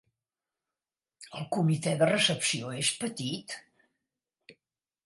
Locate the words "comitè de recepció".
1.57-2.73